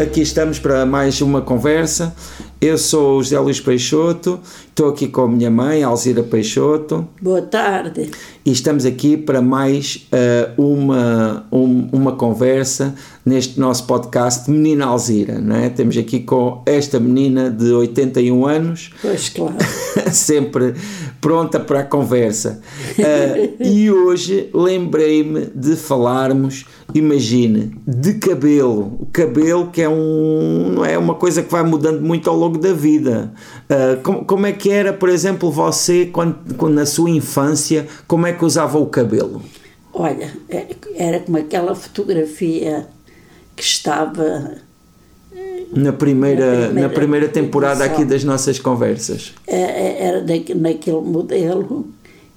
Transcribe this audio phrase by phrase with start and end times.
[0.00, 2.14] Aqui estamos para mais uma conversa.
[2.60, 4.40] Eu sou o José Luís Peixoto,
[4.78, 7.08] estou aqui com a minha mãe, Alzira Peixoto.
[7.20, 8.12] Boa tarde.
[8.46, 12.94] E estamos aqui para mais uh, uma, um, uma conversa
[13.26, 15.68] neste nosso podcast Menina Alzira, não é?
[15.68, 18.90] Temos aqui com esta menina de 81 anos.
[19.02, 19.56] Pois, claro.
[20.12, 20.74] sempre
[21.20, 22.60] pronta para a conversa.
[22.98, 26.64] Uh, e hoje lembrei-me de falarmos,
[26.94, 28.96] imagine, de cabelo.
[29.00, 32.56] O cabelo que é um não é uma coisa que vai mudando muito ao longo
[32.56, 33.32] da vida.
[33.64, 38.26] Uh, como, como é que era, por exemplo, você quando, quando na sua infância, como
[38.26, 39.42] é que usava o cabelo?
[39.92, 42.86] Olha, é, era como aquela fotografia
[43.56, 44.56] que estava
[45.72, 49.34] na primeira, na primeira, na primeira temporada aqui das nossas conversas.
[49.46, 50.20] É, é, era
[50.54, 51.88] naquele modelo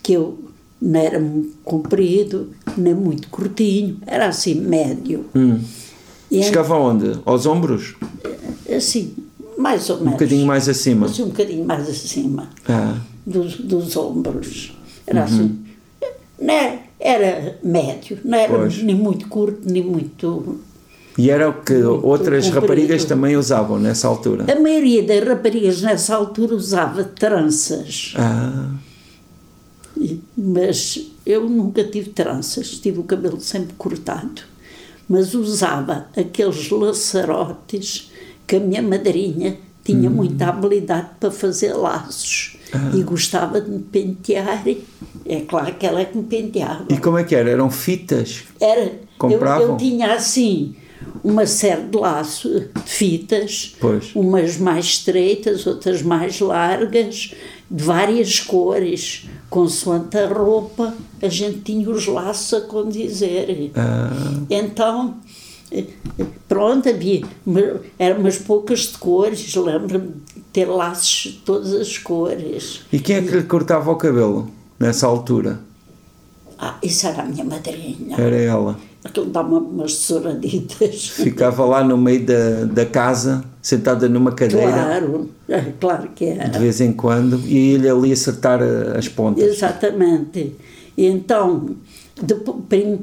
[0.02, 0.40] que eu
[0.82, 1.24] não era
[1.64, 5.26] comprido, nem muito curtinho, era assim, médio.
[5.36, 5.59] Hum.
[6.32, 7.20] Chegava aonde?
[7.26, 7.96] Aos ombros?
[8.70, 9.14] Assim,
[9.62, 10.09] mais ou menos.
[10.09, 11.06] Um bocadinho mais acima?
[11.06, 12.98] Assim, um bocadinho mais acima ah.
[13.26, 14.76] dos, dos ombros.
[15.06, 15.58] Era assim, uhum.
[16.02, 18.81] assim, não era médio, não era pois.
[18.81, 20.59] nem muito curto, nem muito
[21.18, 24.45] e era o que outras raparigas também usavam nessa altura?
[24.52, 28.14] A maioria das raparigas nessa altura usava tranças.
[28.18, 28.72] Ah.
[30.38, 34.42] Mas eu nunca tive tranças, tive o cabelo sempre cortado.
[35.08, 38.11] Mas usava aqueles laçarotes
[38.52, 40.14] que a minha madrinha tinha hum.
[40.14, 42.58] muita habilidade para fazer laços.
[42.74, 42.92] Ah.
[42.94, 44.62] E gostava de me pentear.
[45.26, 46.86] É claro que ela é que me penteava.
[46.90, 47.50] E como é que era?
[47.50, 48.44] Eram fitas?
[48.60, 48.92] Era.
[49.18, 49.62] Compravam?
[49.62, 50.76] Eu, eu tinha assim
[51.24, 54.14] uma série de laços, de fitas, pois.
[54.14, 57.34] umas mais estreitas, outras mais largas,
[57.70, 63.72] de várias cores, consoante a roupa, a gente tinha os laços a condizer.
[63.75, 64.12] Ah.
[64.50, 65.16] Então,
[66.48, 67.22] pronto, havia
[67.98, 72.82] eram umas poucas de cores, lembro-me de ter laços de todas as cores.
[72.92, 74.50] E quem é que lhe cortava o cabelo
[74.80, 75.60] nessa altura?
[76.58, 78.16] Ah, isso era a minha madrinha.
[78.20, 78.78] Era ela.
[79.04, 81.08] Aquilo dá uma, umas tesouraditas.
[81.10, 84.72] Ficava lá no meio da, da casa, sentada numa cadeira.
[84.72, 86.50] Claro, é, claro que era.
[86.50, 88.62] De vez em quando, e ele ali acertar
[88.96, 89.44] as pontas.
[89.44, 90.56] Exatamente.
[90.96, 91.76] E então,
[92.22, 93.00] depois,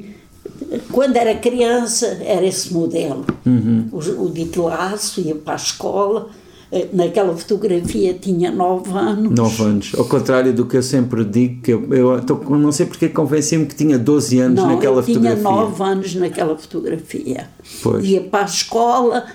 [0.91, 3.25] quando era criança, era esse modelo.
[3.45, 3.87] Uhum.
[3.91, 6.29] O, o dito laço, ia para a escola,
[6.71, 9.31] eh, naquela fotografia tinha nove anos.
[9.31, 12.85] Nove anos, ao contrário do que eu sempre digo, que eu, eu tô, não sei
[12.85, 15.35] porque convenci-me que tinha 12 anos não, naquela fotografia.
[15.35, 17.49] tinha nove anos naquela fotografia.
[17.81, 18.05] Pois.
[18.05, 19.25] Ia para a escola,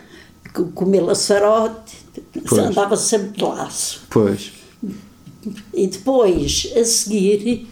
[0.74, 2.04] comer laçarote,
[2.48, 2.60] Pois.
[2.62, 4.02] andava sempre de laço.
[4.10, 4.52] Pois.
[5.74, 7.68] E depois, a seguir,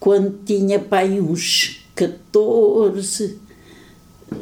[0.00, 3.38] quando tinha pai uns 14,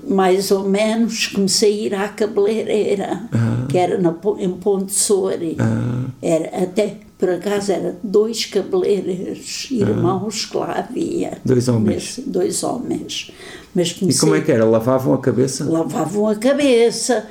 [0.09, 3.67] mais ou menos, comecei a ir à cabeleireira, Ah.
[3.69, 5.57] que era na, em Ponte Soure.
[5.59, 6.05] Ah.
[6.23, 11.39] Era até, por acaso, era dois cabeleireiros irmãos que lá havia.
[11.45, 11.95] Dois homens.
[11.95, 13.31] Nesse- dois homens.
[13.75, 14.65] Mas E comecei, como é que era?
[14.65, 15.65] Lavavam a cabeça?
[15.65, 17.27] lavavam a cabeça,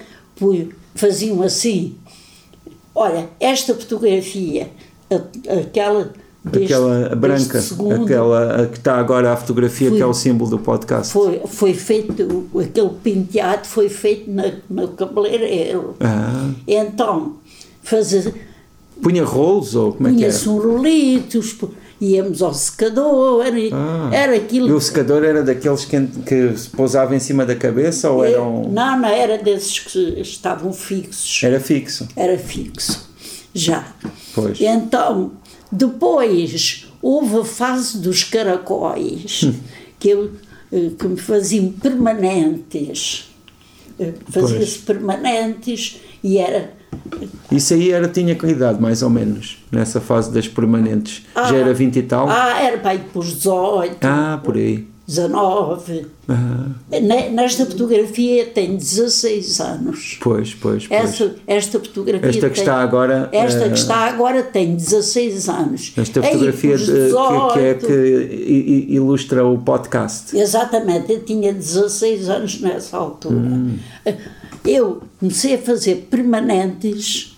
[0.95, 1.95] faziam assim.
[2.95, 4.69] Olha, esta fotografia,
[5.09, 5.15] a-
[6.45, 10.59] aquela branca, segundo, aquela que está agora a fotografia Fui- que é o símbolo do
[10.59, 11.11] podcast.
[11.13, 15.95] foi, foi feito, aquele penteado foi feito na, no cabeleireiro.
[15.99, 16.49] Ah.
[16.67, 17.37] Então,
[17.81, 18.33] fazia,
[19.01, 20.31] Punha rolos ou como é que era?
[20.31, 24.09] punha-se um rolitos, pu- íamos ao secador, e Ah.
[24.13, 24.75] era E aquilo.
[24.75, 28.69] o secador era daqueles que, que se pousava em cima da cabeça ou É, eram.
[28.69, 31.41] Não, não, era desses que estavam fixos.
[31.43, 32.07] Era fixo.
[32.15, 33.09] Era fixo,
[33.53, 33.85] já.
[34.35, 34.59] Pois.
[34.61, 35.31] Então,
[35.73, 39.45] depois houve a fase dos caracóis,
[39.99, 40.31] que, eu,
[40.71, 43.29] eh, que me faziam permanentes.
[43.99, 46.73] Eh, Fazia-se permanentes e era.
[47.51, 51.23] Isso aí era, tinha que idade, mais ou menos, nessa fase das permanentes.
[51.35, 52.29] Já era 20 e tal?
[52.29, 54.87] Ah, era para ir para os 18, Ah, por aí.
[55.05, 56.05] 19.
[56.29, 60.17] Ah, Ne- Nesta fotografia tem 16 anos.
[60.21, 61.01] pois, pois, pois.
[61.03, 65.49] Esta, esta fotografia Esta que tem- está agora, Esta eh, que está agora tem 16
[65.49, 65.91] anos.
[65.97, 70.37] Esta Aí, fotografia pelos de- que, que é 18, que i- ilustra o podcast.
[70.37, 73.35] Exatamente, eu tinha 16 anos nessa altura.
[73.35, 73.75] Hum.
[74.65, 77.37] Eu comecei a fazer permanentes,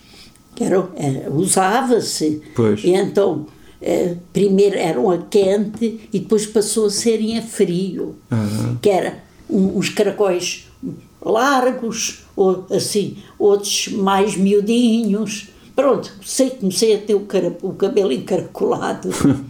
[0.53, 0.87] que era-
[1.33, 2.83] usava-se, Pois.
[2.83, 3.47] e então
[3.81, 8.77] eh, primeiro eram a quente e depois passou a serem a frio, Aham.
[8.81, 9.19] que era
[9.49, 10.67] um- uns caracóis
[11.23, 15.47] largos, ou assim, outros mais miudinhos.
[15.75, 19.09] Pronto, sei, comecei a ter o, cara- o cabelo encaracolado.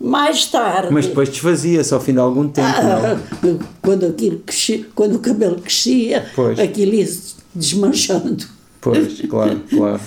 [0.00, 0.92] Mais tarde.
[0.92, 3.58] Mas depois desfazia-se ao fim de algum tempo, Ah, não?
[3.82, 6.56] quando, aquilo crescia, quando o cabelo crescia, Pois.
[6.58, 7.08] aquilo ia
[7.52, 8.46] desmanchando.
[8.80, 10.00] Pois, claro, claro.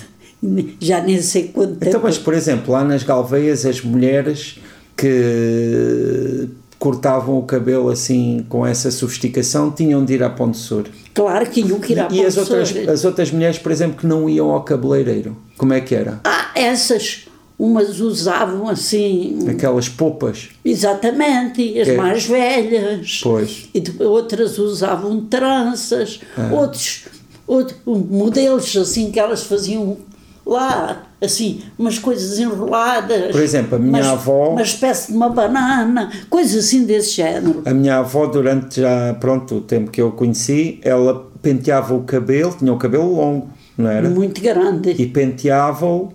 [0.80, 1.86] Já nem sei quanto tempo.
[1.88, 4.58] Então, mas por exemplo, lá nas Galveias, as mulheres
[4.96, 6.48] que
[6.78, 10.86] cortavam o cabelo assim com essa sofisticação tinham de ir à Ponte Sur.
[11.14, 14.06] Claro que tinham que ir à E as outras, as outras mulheres, por exemplo, que
[14.06, 16.20] não iam ao cabeleireiro, como é que era?
[16.24, 19.38] Ah, essas, umas usavam assim.
[19.48, 21.96] Aquelas popas, Exatamente, as É.
[21.96, 23.20] mais velhas.
[23.22, 23.68] Pois.
[23.72, 27.04] E outras usavam tranças, outros,
[27.46, 29.98] outros modelos assim que elas faziam
[30.44, 33.30] lá, assim, umas coisas enroladas.
[33.32, 37.62] Por exemplo, a minha umas- avó- Uma espécie de uma banana, coisas assim desse género.
[37.64, 42.02] A minha avó, durante já, pronto, o tempo que eu a conheci, ela penteava o
[42.02, 43.48] cabelo, tinha o cabelo longo,
[43.78, 44.08] não era?
[44.08, 44.90] Muito grande.
[44.90, 46.12] E penteava-o,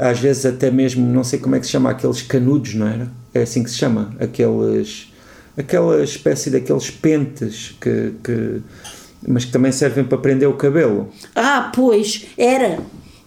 [0.00, 3.08] às vezes até mesmo, não sei como é que se chama, aqueles canudos, não era?
[3.32, 5.08] É assim que se chama, aqueles,
[5.56, 8.60] aquela espécie daqueles pentes que, que
[9.26, 11.10] mas que também servem para prender o cabelo.
[11.36, 12.78] Ah, pois, era.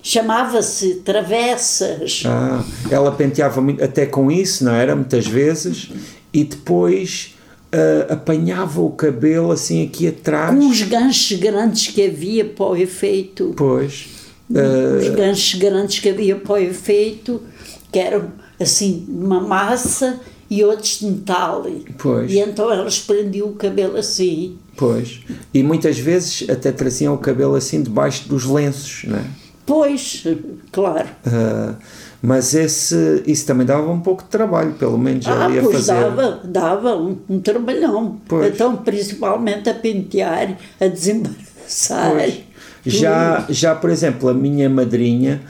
[0.06, 2.24] Chamava-se travessas.
[2.26, 2.62] Ah,
[2.92, 4.94] ela penteava muito, até com isso, não era?
[4.98, 5.90] Muitas vezes,
[6.34, 7.36] e depois
[7.72, 10.54] ah, apanhava o cabelo assim aqui atrás.
[10.54, 13.54] Com os ganchos grandes que havia para o efeito.
[13.56, 14.08] Pois.
[14.50, 17.42] Os ganchos grandes que havia para o efeito,
[17.90, 18.30] que eram
[18.60, 21.66] assim, uma massa e outros de metal.
[21.98, 22.32] Pois.
[22.32, 24.58] E então elas prendiam o cabelo assim.
[24.76, 25.22] Pois.
[25.54, 29.43] E muitas vezes até traziam o cabelo assim debaixo dos lenços, não é?
[29.66, 30.26] Pois,
[30.72, 31.08] claro.
[31.26, 31.76] Ah,
[32.22, 35.94] mas esse, isso também dava um pouco de trabalho, pelo menos Ah, ia pois fazer.
[36.02, 38.18] dava, dava um, um trabalhão.
[38.28, 38.54] Pois.
[38.54, 42.12] Então, principalmente a pentear, a desembaraçar.
[42.12, 42.40] Pois.
[42.86, 45.42] Já, já, por exemplo, a minha madrinha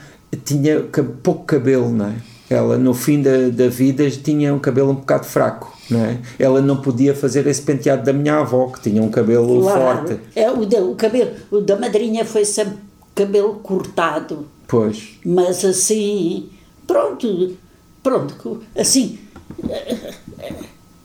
[0.45, 0.80] tinha
[1.24, 2.13] pouco cabelo, não é?
[2.50, 6.18] Ela, no fim da, da vida, tinha um cabelo um bocado fraco, não é?
[6.38, 9.81] Ela não podia fazer esse penteado da minha avó, que tinha um cabelo Claro.
[10.07, 10.19] forte.
[10.36, 12.75] É, o, da, o cabelo, o da madrinha foi sempre
[13.15, 14.48] cabelo cortado.
[14.68, 16.50] Pois, Mas assim,
[16.88, 17.56] pronto,
[18.01, 19.19] pronto, assim,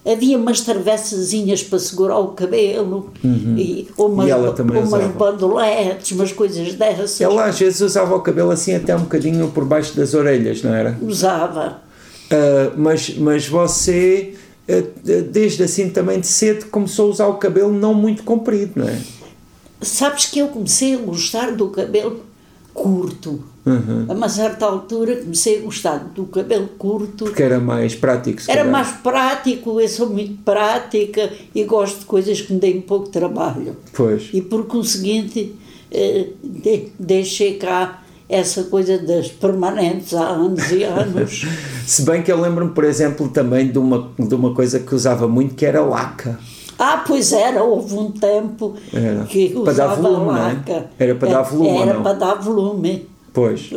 [0.06, 4.26] havia umas travessazinhas para segurar o cabelo, e umas, Uhum.
[4.26, 5.08] E ela também umas usava.
[5.12, 7.20] bandoletes, umas coisas dessas.
[7.20, 10.72] ela às vezes usava o cabelo assim até um bocadinho por baixo das orelhas, não
[10.74, 10.96] era?
[11.02, 11.82] Usava.
[12.30, 14.34] Ah, mas, mas você,
[14.68, 14.82] ah,
[15.30, 18.98] desde assim também de cedo, começou a usar o cabelo não muito comprido, não é?
[19.80, 22.20] Sabes que eu comecei a gostar do cabelo
[22.74, 23.42] curto.
[23.66, 24.06] Uhum.
[24.08, 27.24] A uma certa altura comecei a gostar do cabelo curto.
[27.26, 28.70] Porque era mais prático, Era calhar.
[28.72, 33.76] mais prático, eu sou muito prática e gosto de coisas que me deem pouco trabalho.
[33.92, 34.28] Pois.
[34.32, 35.54] E por conseguinte,
[35.90, 41.46] eh, de- deixei cá essa coisa das permanentes há anos e anos.
[41.86, 45.26] Se bem que eu lembro-me, por exemplo, também de uma, de uma coisa que usava
[45.28, 46.38] muito, que era laca.
[46.78, 49.24] Ah, pois era, houve um tempo Era.
[49.24, 50.40] que Para dar usava volume, não é?
[50.54, 50.90] laca.
[50.98, 52.02] Era para dar volume, Era não?
[52.02, 53.08] para dar volume.
[53.32, 53.70] Pois.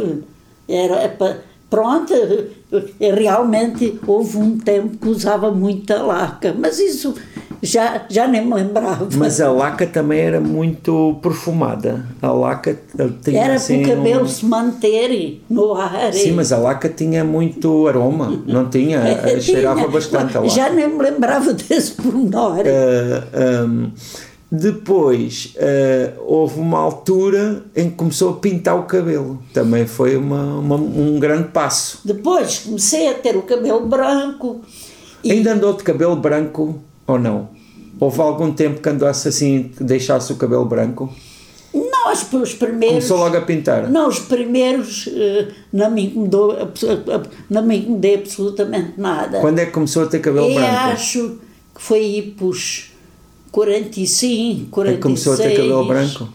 [0.70, 1.40] Era para.
[1.70, 2.14] Pronto,
[3.00, 7.16] realmente houve um tempo que usava muita laca, mas isso
[7.62, 9.08] já, já nem me lembrava.
[9.16, 12.06] Mas a laca também era muito perfumada.
[12.22, 12.78] A laca
[13.24, 16.14] tinha Era assim, para o cabelo um- se manter no ar.
[16.14, 19.00] Sim, mas a laca tinha muito aroma, não tinha?
[19.32, 19.88] Eh, Cheirava tinha.
[19.92, 20.54] bastante a laca.
[20.54, 22.60] Já nem me lembrava desse pormenor.
[22.66, 23.92] Ah, ahm,
[24.52, 29.42] depois ah, houve uma altura em que começou a pintar o cabelo.
[29.54, 32.00] Também foi uma, uma- um grande passo.
[32.04, 34.62] Depois comecei a ter o cabelo branco.
[35.24, 37.50] E Ainda andou de cabelo branco ou não?
[38.00, 41.14] Houve algum tempo que andasse assim, que deixasse o cabelo branco?
[42.12, 42.96] nós, os primeiros.
[42.96, 43.90] Começou logo a pintar?
[43.90, 46.56] Não, os primeiros eh, não me incomodou,
[47.50, 49.40] não me incomodei absolutamente nada.
[49.40, 50.76] Quando é que começou a ter cabelo Eu branco?
[50.76, 51.40] acho
[51.76, 52.92] que foi aí para os
[53.52, 54.94] 45, 46.
[54.94, 56.30] É que começou a ter cabelo branco?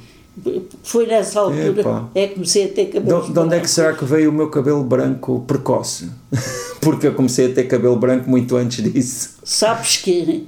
[0.83, 2.09] Foi nessa altura Epá.
[2.15, 4.33] é que comecei a ter cabelo De, de onde é que será que veio o
[4.33, 6.11] meu cabelo branco precoce?
[6.81, 9.31] Porque eu comecei a ter cabelo branco muito antes disso.
[9.43, 10.47] Sabes que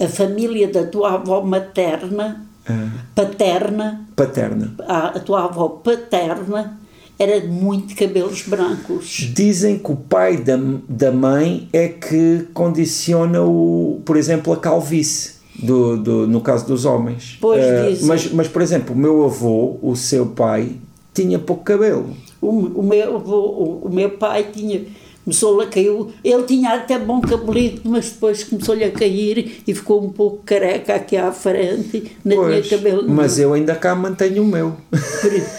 [0.00, 4.74] a família da tua avó materna, Ah, paterna, paterna.
[4.88, 6.78] a, a tua avó paterna,
[7.18, 9.30] era de muito cabelos brancos.
[9.34, 10.58] Dizem que o pai da,
[10.88, 16.84] da mãe é que condiciona, o, por exemplo, a calvície, do, do, no caso dos
[16.84, 17.38] homens.
[17.40, 18.08] Pois dizem.
[18.08, 20.72] mas, mas, por exemplo, o meu avô, o seu pai,
[21.12, 22.16] tinha pouco cabelo.
[22.42, 22.48] O,
[22.80, 24.84] o meu, avô- o, o meu pai tinha
[25.24, 25.90] começou-lhe a cair.
[26.22, 30.94] Ele tinha até bom cabelito, mas depois começou-lhe a cair e ficou um pouco careca
[30.94, 33.08] aqui à frente, não Pois, tinha cabelo.
[33.08, 34.76] mas eu ainda cá mantenho o meu.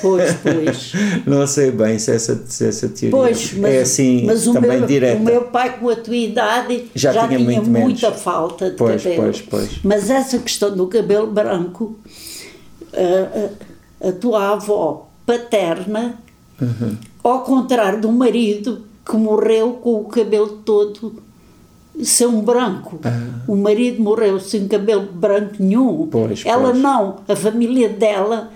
[0.02, 0.94] Pois, pois.
[1.26, 4.78] Não sei bem se essa, se essa teoria Pois, mas, é assim mas o, também
[4.78, 5.20] meu, direta.
[5.22, 7.90] o meu pai, com a tua idade, Já já, tinha tinha, muito menos.
[8.02, 9.22] muita falta de Pois, cabelo.
[9.24, 9.70] pois, pois.
[9.84, 11.98] Mas essa questão do cabelo branco,
[12.94, 16.20] a, a, a tua avó paterna,
[16.62, 16.96] Uhum.
[17.22, 21.24] ao contrário do marido que morreu com o cabelo todo
[22.04, 23.00] sem um branco.
[23.48, 26.04] O marido morreu sem cabelo branco nenhum.
[26.04, 26.08] Ah.
[26.12, 26.78] Pois, Ela pois.
[26.82, 28.52] não, a família dela,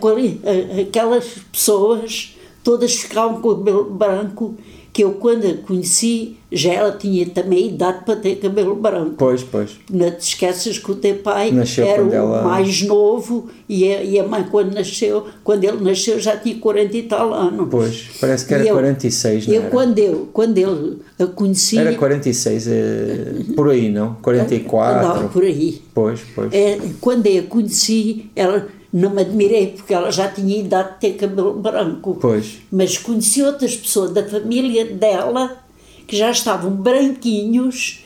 [0.00, 4.54] quali- a- aquelas pessoas, todas ficavam com o cabelo branco,
[4.92, 9.14] que eu quando a conheci, já ela tinha também idade para ter cabelo branco.
[9.16, 9.70] Pois, pois.
[9.90, 14.02] Não te esqueças que o teu pai Nasceu era o ela- mais novo e a,
[14.02, 17.68] e a mãe quando nasceu, quando ele nasceu já tinha 40 e tal anos.
[17.70, 19.70] Pois, parece que era E eu- 46, não eu, era?
[19.70, 24.14] quando eu quando eu a conheci Era 46, é, por aí, não?
[24.20, 24.98] 44.
[25.06, 26.52] andava por aí Pois, pois.
[26.52, 31.00] É, quando eu a conheci ela não me admirei porque ela já tinha idade de
[31.00, 32.58] ter cabelo branco Pois.
[32.70, 35.56] mas conheci outras pessoas da família dela
[36.06, 38.04] que já estavam branquinhos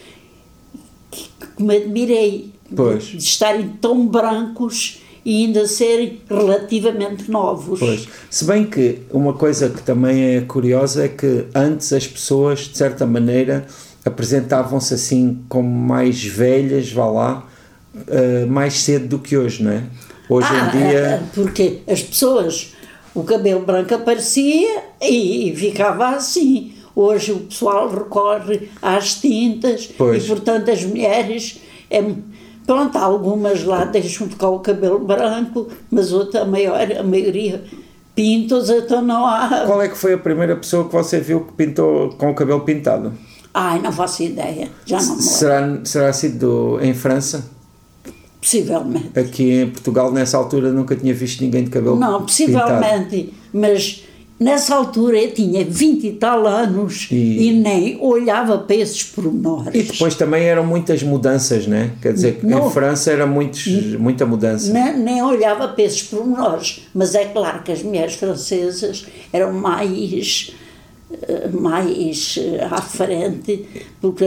[1.11, 3.05] que, que me admirei Pois.
[3.05, 8.07] de estarem tão brancos e ainda serem relativamente novos Pois.
[8.31, 12.79] Se bem que uma coisa que também é curiosa é que antes as pessoas, de
[12.79, 13.67] certa maneira,
[14.05, 17.47] apresentavam-se assim como mais velhas, vá lá,
[18.07, 19.83] eh, mais cedo do que hoje, não é?
[20.29, 20.99] Hoje Ah, em dia.
[20.99, 22.75] é, porque as pessoas,
[23.15, 26.73] o cabelo branco aparecia e, ficava assim.
[26.95, 30.25] Hoje o pessoal recorre às tintas Pois.
[30.25, 31.61] e, portanto, as mulheres.
[31.91, 32.03] É,
[32.67, 37.63] pronto, algumas lá deixam ficar o cabelo branco, mas outra, a, maior, a maioria
[38.15, 39.65] pintos, então não há.
[39.67, 42.61] Qual é que foi a primeira pessoa que você viu que pintou com o cabelo
[42.63, 43.13] pintado?
[43.53, 45.23] Ai, não faço ideia, já não me lembro.
[45.25, 47.45] Será, será sido em França?
[48.41, 49.19] Possivelmente.
[49.19, 52.27] Aqui em Portugal, nessa altura, nunca tinha visto ninguém de cabelo Não, pintado.
[52.27, 54.05] possivelmente, mas
[54.39, 59.75] nessa altura eu tinha 20 e tal anos E- e, nem olhava para esses pormenores.
[59.75, 61.93] E depois também eram muitas mudanças, né?
[62.03, 62.71] Quer dizer, que em.
[62.71, 63.67] França era muitos,
[63.99, 64.73] muita mudança.
[64.73, 70.53] Nem, nem olhava para esses pormenores, mas é claro que as mulheres francesas eram mais
[71.53, 73.65] mais eh, à frente
[74.01, 74.25] porque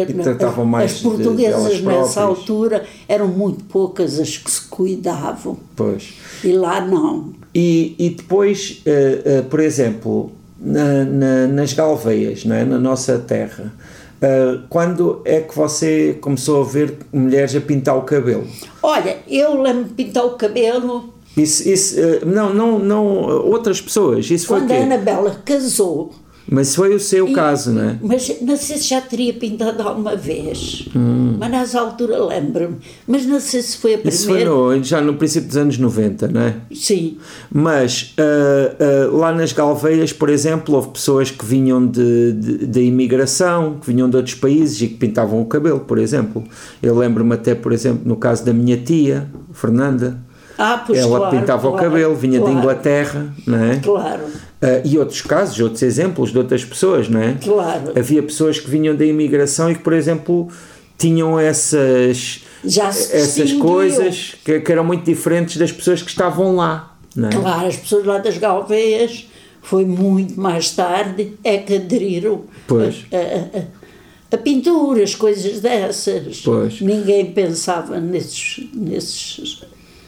[0.83, 6.13] as portuguesas nessa altura eram muito poucas as que se cuidavam Pois.
[6.43, 12.55] e lá não E, e depois, eh, eh, por exemplo, na- na- nas galveias, não
[12.55, 12.63] é?
[12.63, 13.73] na nossa terra,
[14.21, 18.47] eh, quando é que você começou a ver mulheres a pintar o cabelo?
[18.81, 21.95] olha eu lembro de pintar o cabelo Isso, isso,
[22.25, 23.05] não, não, não,
[23.49, 24.73] outras pessoas, isso foi quando quê?
[24.75, 26.11] a Anabela casou
[26.51, 27.97] Mas foi o seu caso, não é?
[28.01, 30.87] Mas não sei se já teria pintado alguma vez.
[30.95, 31.35] Hum.
[31.39, 32.77] Mas nessa altura lembro-me.
[33.07, 34.49] Mas não sei se foi a Isso foi primeira.
[34.49, 36.55] no- já no princípio dos anos 90, não é?
[36.73, 37.17] Sim.
[37.51, 42.79] Mas ah, ah, lá nas Galveias, por exemplo, houve pessoas que vinham de, de, da
[42.81, 46.43] imigração, que vinham de outros países e que pintavam o cabelo, por exemplo.
[46.81, 50.17] Eu lembro-me até, por exemplo, no caso da minha tia, Fernanda,
[50.57, 53.75] Ah, pois ela claro, pintava o claro, cabelo, vinha claro, da Inglaterra, não é?
[53.77, 54.23] Claro,
[54.61, 57.37] Ah, e outros casos, outros exemplos de outras pessoas, não é?
[57.41, 57.93] claro.
[57.97, 60.49] Havia pessoas que vinham da imigração e que, por exemplo,
[60.97, 67.29] tinham essas, essas coisas que, que eram muito diferentes das pessoas que estavam lá, não
[67.29, 67.31] é?
[67.31, 69.29] Claro, as pessoas lá das Galveias
[69.61, 73.05] foi muito mais tarde é que aderiram Pois.
[73.13, 76.41] a, a, a, a pinturas, coisas dessas.
[76.43, 76.81] Pois.
[76.81, 79.63] Ninguém pensava nesses, nesses,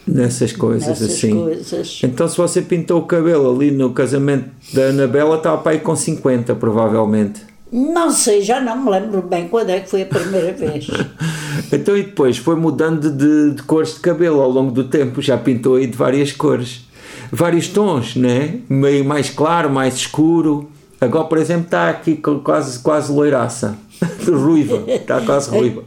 [0.06, 1.32] Nessas coisas nessas assim.
[1.32, 2.00] coisas.
[2.02, 5.94] Então, se você pintou o cabelo ali no casamento da Anabela, estava para aí com
[5.94, 7.40] 50, provavelmente.
[7.72, 10.86] Não sei, já não me lembro bem quando é que foi a primeira vez.
[11.70, 15.38] Então, e depois foi mudando de, de cores de cabelo ao longo do tempo, já
[15.38, 16.86] pintou aí de várias cores,
[17.30, 18.60] vários tons, né?
[18.68, 20.70] Meio mais claro, mais escuro.
[21.00, 23.78] Agora, por exemplo, está aqui com quase, quase loiraça,
[24.26, 25.82] ruiva, está quase ruiva.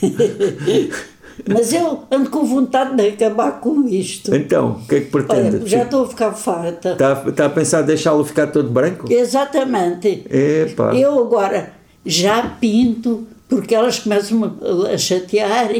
[1.48, 4.34] Mas eu ando com vontade de acabar com isto.
[4.34, 5.56] Então, o que é que pretende?
[5.56, 6.92] Olha, já estou a ficar farta.
[6.92, 9.10] Está, está a pensar deixá-lo ficar todo branco?
[9.12, 10.24] Exatamente.
[10.30, 10.94] Epá.
[10.94, 11.72] Eu agora
[12.04, 14.56] já pinto porque elas começam
[14.92, 15.70] a chatear,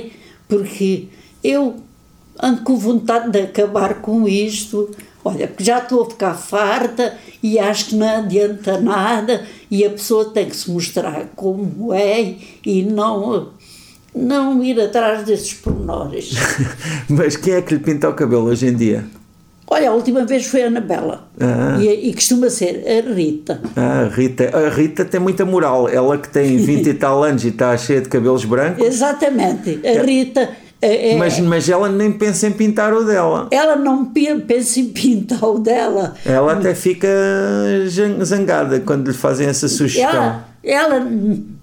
[0.48, 1.08] porque
[1.42, 1.76] eu
[2.42, 4.90] ando com vontade de acabar com isto.
[5.24, 9.90] Olha, porque já estou a ficar farta e acho que não adianta nada e a
[9.90, 13.50] pessoa tem que se mostrar como é e não,
[14.14, 16.32] não ir atrás desses pormenores.
[17.08, 19.04] Mas quem é que lhe pinta o cabelo hoje em dia?
[19.72, 21.28] Olha, a última vez foi a Anabela.
[21.40, 21.78] Ah.
[21.80, 23.60] E, e costuma ser a Rita.
[23.76, 25.88] Ah, a Rita, a Rita tem muita moral.
[25.88, 28.84] Ela que tem 20 e tal anos e está cheia de cabelos brancos.
[28.84, 29.80] Exatamente.
[29.86, 30.48] A Rita.
[30.82, 33.46] é- é- Mas, mas ela nem pensa em pintar o dela.
[33.52, 36.14] ela não pe- pensa em pintar o dela.
[36.26, 37.06] Ela até fica
[38.24, 40.10] zangada quando lhe fazem essa sugestão.
[40.10, 41.00] Ela, ela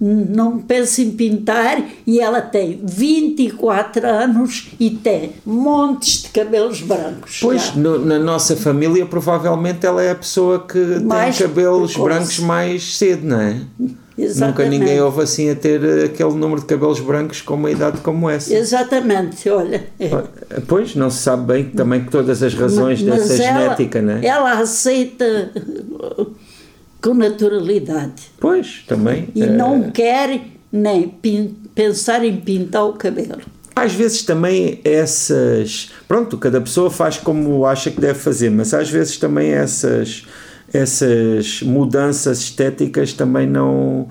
[0.00, 7.38] não pensa em pintar e ela tem 24 anos e tem montes de cabelos brancos.
[7.40, 12.14] Pois, no- na nossa família, provavelmente ela é a pessoa que Mais tem cabelos precoce.
[12.14, 13.60] brancos mais cedo, não é?
[13.78, 14.78] Nunca Exatamente.
[14.80, 18.52] ninguém houve assim a ter aquele número de cabelos brancos com uma idade como essa.
[18.52, 19.86] Exatamente, olha.
[20.00, 20.10] é.
[20.66, 24.14] Pois, não se sabe bem também que todas as razões Mas dessa ela- genética, não
[24.14, 24.26] é?
[24.26, 25.52] Ela aceita
[27.00, 29.28] com naturalidade Pois, também.
[29.34, 30.40] e eh, não quer
[30.72, 31.08] nem
[31.74, 33.40] pensar em pintar o cabelo.
[33.74, 35.90] Às vezes também essas.
[36.08, 40.24] Pronto, cada pessoa faz como acha que deve fazer, mas às vezes também essas,
[40.72, 44.08] essas mudanças estéticas também não.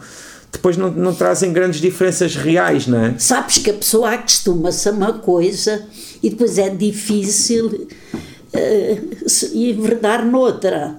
[0.49, 3.15] Depois não, não trazem grandes diferenças reais, não é?
[3.17, 5.85] Sabes que a pessoa acostuma-se a uma coisa
[6.23, 7.87] e depois é difícil
[8.53, 10.95] eh, se enverdar noutra.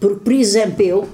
[0.00, 1.08] Porque, por exemplo, eu,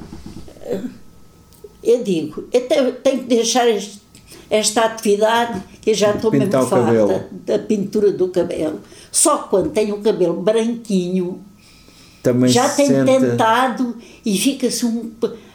[1.82, 4.00] eu digo, eu te- tenho que deixar este-
[4.48, 8.80] esta atividade que eu já estou mesmo farta da pintura do cabelo.
[9.10, 11.40] Só quando tenho o cabelo branquinho,
[12.22, 13.20] Também já se tenho sente.
[13.30, 15.10] tentado e fica-se um,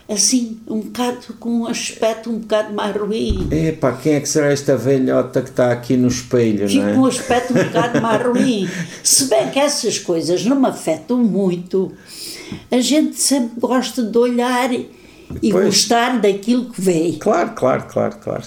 [0.09, 3.47] assim, um bocado com um aspecto um bocado mais ruim.
[3.51, 6.93] Epá, quem é que será esta velhota que está aqui no espelho, Fico não é?
[6.93, 8.69] com um aspecto um bocado mais ruim.
[9.03, 11.91] Se bem que essas coisas não me afetam muito,
[12.71, 14.89] a gente sempre gosta de olhar e
[15.51, 15.65] Pois.
[15.65, 17.17] gostar daquilo que vê.
[17.19, 18.43] Claro, claro, claro, claro.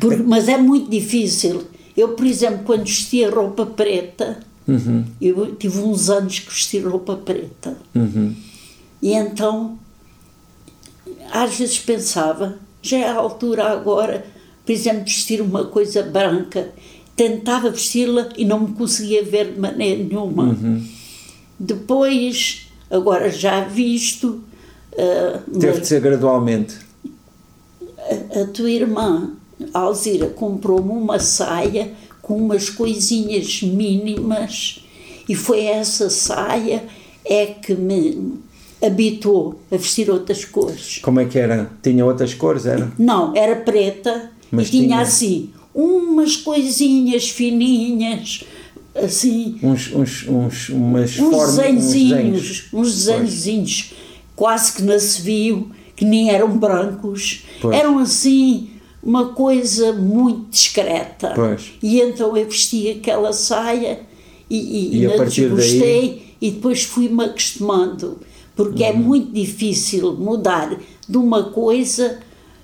[0.00, 1.62] Por- mas é muito difícil.
[1.96, 5.04] Eu, por exemplo, quando vestia roupa preta, Uhum.
[5.20, 7.76] eu tive uns anos que vesti roupa preta.
[7.94, 8.34] Uhum.
[9.02, 9.78] E então,
[11.32, 14.24] às vezes pensava, já é a altura agora,
[14.64, 16.70] por exemplo, vestir uma coisa branca.
[17.16, 20.56] Tentava vesti-la e não me conseguia ver de maneira nenhuma.
[21.58, 24.42] Depois, agora já visto,
[24.96, 26.76] ah, Teve mas de ser gradualmente.
[28.40, 29.34] a tua irmã,
[29.74, 34.84] a Alzira, comprou-me uma saia com umas coisinhas mínimas
[35.28, 36.84] e foi essa saia
[37.24, 38.40] é que me
[38.82, 40.98] habituou a vestir outras cores.
[41.02, 41.70] Como é que era?
[41.82, 42.90] Tinha outras cores, era?
[42.98, 48.42] Não, era preta Mas e tinha, tinha- assim umas coisinhas fininhas,
[48.94, 51.54] assim, Uns, uns, uns, umas uns formas.
[51.56, 53.92] desenhozinhos, uns desenhozinhos,
[54.34, 57.76] quase que nascevio, que nem eram brancos, Pois.
[57.76, 58.70] eram assim
[59.02, 61.32] uma coisa muito discreta.
[61.34, 61.72] Pois.
[61.82, 64.00] E então eu vesti aquela saia
[64.50, 64.56] e,
[64.96, 68.18] e, E a partir daí- desgostei e depois fui-me acostumando,
[68.56, 68.88] porque Uhum.
[68.88, 70.76] é muito difícil mudar
[71.08, 72.18] de uma coisa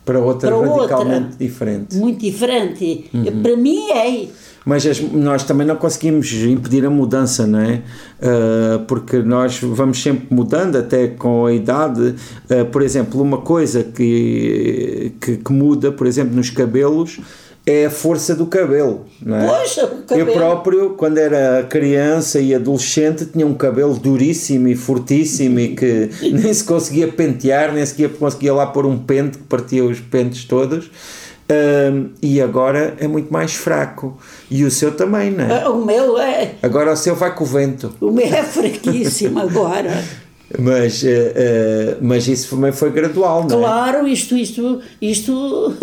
[0.05, 1.37] Para outra para radicalmente outra.
[1.39, 1.97] diferente.
[1.97, 3.11] muito diferente.
[3.13, 3.43] Uhum.
[3.43, 4.27] Para mim é.
[4.65, 7.83] Mas as- nós também não conseguimos impedir a mudança, não é?
[8.21, 12.15] Ah, porque nós vamos sempre mudando, até com a idade.
[12.51, 17.21] Ah, por exemplo, uma coisa que, que, que muda, por exemplo, nos cabelos,
[17.69, 19.47] é a força do cabelo, não é?
[19.47, 20.31] Poxa, o cabelo.
[20.31, 26.09] Eu próprio, quando era criança e adolescente, tinha um cabelo duríssimo e fortíssimo e que
[26.33, 30.45] nem se conseguia pentear, nem sequer conseguia lá pôr um pente que partia os pentes
[30.45, 30.89] todos.
[31.49, 34.17] Ahm, e agora é muito mais fraco.
[34.49, 35.69] E o seu também, não é?
[35.69, 36.55] O meu é.
[36.63, 37.93] Agora o seu vai com o vento.
[38.01, 39.91] O meu é fraquíssimo agora.
[40.61, 43.63] Mas, eh, eh, mas isso também foi gradual, não é?
[43.63, 45.75] Claro, isto, isto, isto.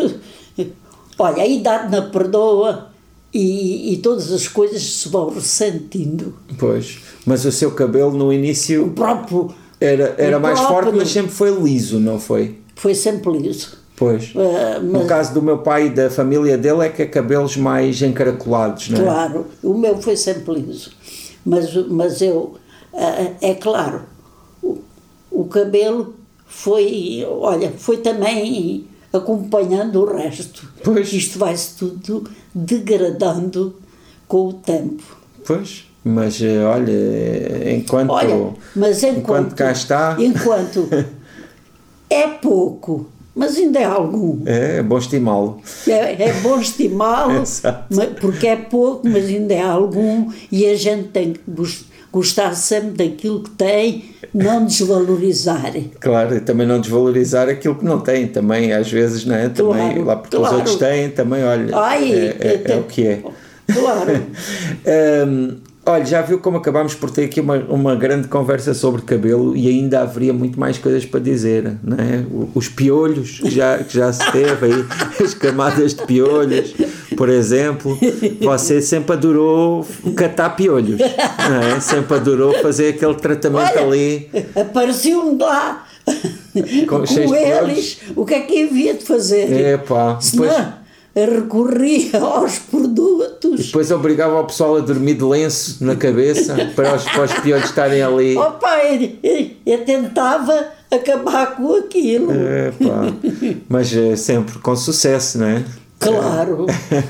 [1.17, 2.89] Olha, a idade não perdoa
[3.33, 6.33] e, e todas as coisas se vão ressentindo.
[6.57, 6.99] Pois.
[7.25, 11.09] Mas o seu cabelo no O início próprio era, era o mais forte, próprio mas
[11.09, 12.63] sempre foi liso, não foi?
[12.75, 13.77] foi sempre liso.
[13.95, 14.33] Pois.
[14.81, 18.01] No mas, caso do meu pai e da família dele é que é cabelos mais
[18.01, 19.03] encaracolados, não é?
[19.03, 20.91] claro, o meu foi sempre liso.
[21.45, 22.55] Mas, mas eu,
[22.93, 24.01] ah, é claro,
[24.61, 24.79] o,
[25.31, 30.67] o cabelo foi, olha, foi também acompanhando o resto.
[30.83, 31.13] Pois.
[31.13, 33.75] Isto vai-se tudo degradando
[34.27, 35.03] com o tempo.
[35.45, 35.85] Pois.
[36.03, 40.89] Mas eh, olha, eh, enquanto, Olha, mas enquanto, enquanto cá está, Enquanto
[42.09, 44.41] é pouco, mas ainda é algum.
[44.45, 45.61] é, é bom estimá-lo.
[45.87, 47.43] É, é bom estimá-lo,
[48.19, 53.09] porque é pouco, mas ainda é algum, e a gente tem que gos- gostar sempre
[53.09, 55.73] daquilo que tem, não desvalorizar.
[55.99, 59.49] Claro, e também não desvalorizar aquilo que não tem, também às vezes, não é?
[59.49, 60.53] Também Claro, lá porque claro.
[60.53, 63.21] os outros têm, também olha, Ai, é, é- é o que é.
[63.67, 64.11] Claro.
[65.27, 69.53] Hum, Olha, já viu como acabámos por ter aqui uma, uma grande conversa sobre cabelo
[69.53, 72.23] e ainda haveria muito mais coisas para dizer, não é?
[72.55, 74.85] Os piolhos que já, que já se teve aí,
[75.21, 76.73] as camadas de piolhos,
[77.15, 77.97] por exemplo.
[78.41, 81.79] Você sempre adorou catar piolhos, é?
[81.79, 84.29] Sempre adorou fazer aquele tratamento Olha, ali.
[84.55, 85.85] Apareciam-me lá
[86.87, 87.97] Com- com, eles.
[88.15, 89.51] O que é que havia de fazer?
[89.75, 90.51] Epá, depois-
[91.15, 93.67] recorria aos produtos.
[93.67, 97.65] Depois obrigava o pessoal a dormir de lenço na cabeça para os, para os piolhos
[97.69, 98.35] estarem ali.
[98.35, 98.79] Opa,
[99.65, 102.31] eu, tentava acabar com aquilo.
[102.33, 103.13] Epá.
[103.69, 105.63] Mas eh, sempre com sucesso, não é?
[106.03, 106.65] Claro,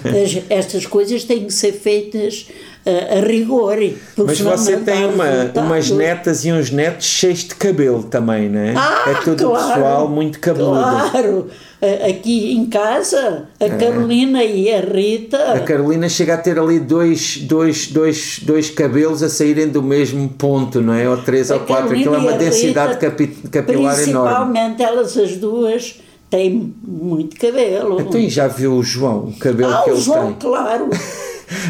[0.05, 2.47] as- estas coisas têm que ser feitas
[2.85, 3.77] ah, a rigor.
[4.17, 8.73] Mas você tem uma, umas netas e uns netos cheios de cabelo também, não é?
[8.75, 10.79] Ah, é tudo claro, pessoal muito cabeludo.
[10.81, 11.47] Claro,
[11.81, 13.65] A- aqui em casa, É.
[13.65, 15.37] a Carolina e a Rita.
[15.53, 20.29] A Carolina chega a ter ali dois, dois, dois, dois cabelos a saírem do mesmo
[20.29, 21.09] ponto, não é?
[21.09, 21.91] Ou três A ou quatro.
[21.93, 24.53] Aquilo é uma a densidade Rita, capi- capilar enorme.
[24.53, 25.95] Principalmente elas as duas
[26.33, 28.01] têm muito cabelo.
[28.01, 30.49] Então já viu o João, o cabelo ah, que o ele João, tem?
[30.49, 30.89] claro.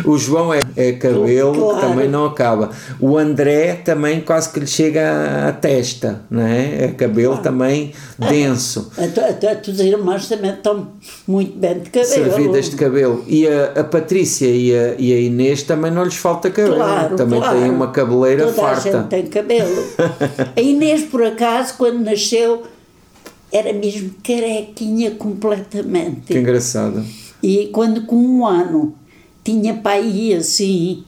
[0.06, 1.76] O João é, é cabelo Claro.
[1.76, 2.70] que também não acaba.
[3.02, 6.86] O André também quase que lhe chega à- testa, não é?
[6.86, 8.90] É cabelo também denso.
[8.98, 10.88] A, tu- a, tuas irmãs também estão
[11.28, 12.06] muito bem de cabelo.
[12.14, 13.26] Servidas de cabelo.
[13.28, 16.76] E a, a Patrícia e a, e a Inês também não lhes falta cabelo.
[16.76, 17.60] Claro, também claro.
[17.60, 18.92] têm uma cabeleira Toda a farta.
[18.92, 19.84] gente tem cabelo.
[20.56, 22.64] a Inês, por acaso, quando nasceu,
[23.54, 26.34] era mesmo carequinha completamente.
[26.34, 27.06] Que engraçado.
[27.42, 28.96] E quando com um ano
[29.44, 31.04] tinha para aí assim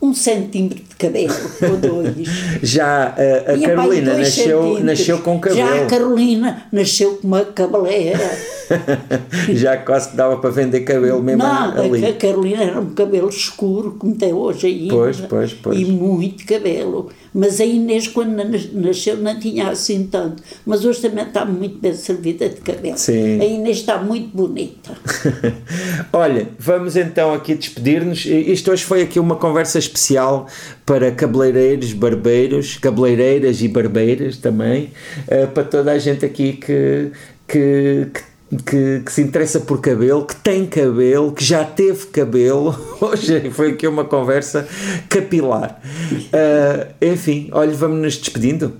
[0.00, 2.28] um centímetro de cabelo ou dois.
[2.62, 4.84] Já a, a aí Carolina nasceu, centímetros.
[4.84, 5.66] nasceu com cabelo.
[5.66, 8.38] Já a Carolina nasceu com uma cabeleira.
[9.54, 12.04] Já quase que dava para vender cabelo mesmo Não, ali.
[12.06, 14.94] a, Carolina era um cabelo escuro, como tem hoje ainda.
[14.94, 15.78] Pois, pois, pois.
[15.78, 17.10] E muito cabelo.
[17.32, 20.42] Mas a Inês, quando nas- nasceu, não tinha assim tanto.
[20.64, 22.96] Mas hoje também está muito bem servida de cabelo.
[22.96, 23.40] Sim.
[23.40, 24.92] A Inês está muito bonita.
[26.12, 28.24] Olha, vamos então aqui despedir-nos.
[28.24, 30.46] Isto hoje foi aqui uma conversa especial
[30.86, 34.90] para cabeleireiros, barbeiros, cabeleireiras e barbeiras também,
[35.28, 37.10] eh, para toda a gente aqui que,
[37.48, 38.20] que, que,
[38.66, 42.76] que- que se interessa por cabelo, que tem cabelo, que já teve cabelo.
[43.00, 44.66] Hoje foi aqui uma conversa
[45.08, 45.80] capilar.
[46.32, 48.72] Eh, enfim, olha, vamos nos despedindo.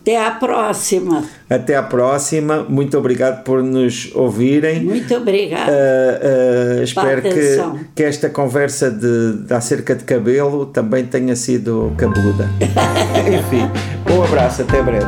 [0.00, 1.22] Até à próxima.
[1.50, 2.64] Até à próxima.
[2.66, 4.82] Muito obrigado por nos ouvirem.
[4.82, 5.70] Muito obrigada.
[5.70, 7.58] Uh, uh, espero que,
[7.94, 12.48] que esta conversa de, de acerca de cabelo também tenha sido cabeluda.
[13.28, 13.68] Enfim,
[14.14, 15.04] um abraço, até breve.